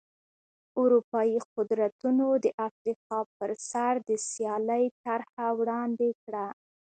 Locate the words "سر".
3.69-3.93